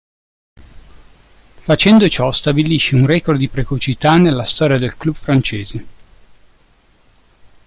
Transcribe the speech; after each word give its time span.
Facendo 1.67 2.09
ciò 2.09 2.31
stabilisce 2.31 2.95
un 2.95 3.05
record 3.05 3.37
di 3.37 3.49
precocità 3.49 4.15
nella 4.17 4.45
storia 4.45 4.79
del 4.79 4.97
club 4.97 5.13
francese. 5.13 5.85